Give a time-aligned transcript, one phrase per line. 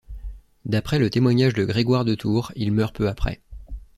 [0.65, 3.39] D'après le témoignage de Grégoire de Tours, il meurt peu après.